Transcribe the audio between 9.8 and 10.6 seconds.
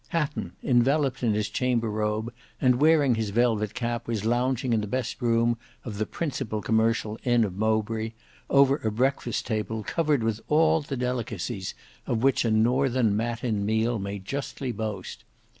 covered with